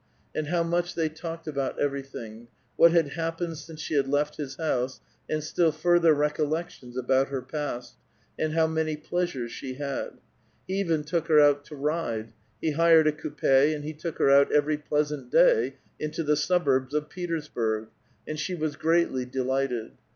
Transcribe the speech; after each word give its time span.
And 0.33 0.47
how 0.47 0.63
much 0.63 0.95
they 0.95 1.09
talked 1.09 1.45
about 1.45 1.77
everj 1.77 2.07
thing; 2.07 2.47
what 2.75 2.89
had 2.91 3.09
happened 3.09 3.59
since 3.59 3.79
she 3.79 3.93
had 3.93 4.07
left 4.07 4.37
his 4.37 4.55
house, 4.55 4.99
and 5.29 5.43
still 5.43 5.71
further 5.71 6.15
recollections 6.15 6.97
about 6.97 7.27
her 7.27 7.43
past, 7.43 7.97
and 8.39 8.53
how 8.53 8.65
many 8.65 8.97
pleasures 8.97 9.51
she 9.51 9.75
had; 9.75 10.13
he 10.67 10.79
even 10.79 11.03
took 11.03 11.27
her 11.27 11.39
out 11.39 11.63
to 11.65 11.75
ride; 11.75 12.33
he 12.59 12.71
hired 12.71 13.05
a 13.05 13.11
conp6, 13.11 13.75
and 13.75 13.83
he 13.83 13.93
took 13.93 14.17
her 14.17 14.31
out 14.31 14.51
every 14.51 14.79
pleasant 14.79 15.29
day 15.29 15.75
into 15.99 16.23
the 16.23 16.35
sub 16.35 16.65
urbs 16.65 16.93
of 16.93 17.07
Petersburg, 17.09 17.89
and 18.27 18.39
she 18.39 18.55
was 18.55 18.77
greatly 18.77 19.23
delighted. 19.23 19.91